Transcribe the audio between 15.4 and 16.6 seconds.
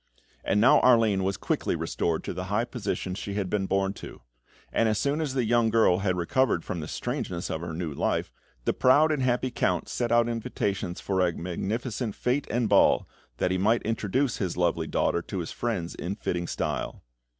friends in fitting